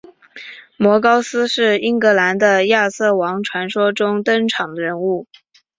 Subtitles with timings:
[0.77, 5.27] 摩高斯是英格兰的亚瑟王传说中登场的人物。